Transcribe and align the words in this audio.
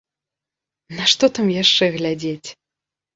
На 0.99 1.05
што 1.11 1.29
там 1.39 1.47
яшчэ 1.63 1.89
глядзець? 1.97 2.49